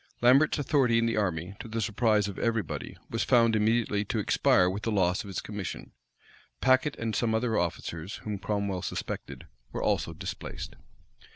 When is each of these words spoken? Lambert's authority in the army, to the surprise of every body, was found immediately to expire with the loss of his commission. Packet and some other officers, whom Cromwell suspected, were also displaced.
Lambert's 0.19 0.57
authority 0.57 0.97
in 0.97 1.05
the 1.05 1.15
army, 1.15 1.53
to 1.59 1.67
the 1.67 1.79
surprise 1.79 2.27
of 2.27 2.39
every 2.39 2.63
body, 2.63 2.97
was 3.11 3.23
found 3.23 3.55
immediately 3.55 4.03
to 4.05 4.17
expire 4.17 4.67
with 4.67 4.81
the 4.81 4.91
loss 4.91 5.23
of 5.23 5.27
his 5.27 5.41
commission. 5.41 5.91
Packet 6.59 6.95
and 6.95 7.15
some 7.15 7.35
other 7.35 7.55
officers, 7.55 8.15
whom 8.23 8.39
Cromwell 8.39 8.81
suspected, 8.81 9.45
were 9.71 9.83
also 9.83 10.11
displaced. 10.13 10.75